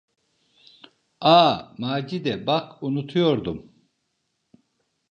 A, 1.21 1.73
Macide, 1.77 2.47
bak 2.47 2.83
unutuyordum. 2.83 3.71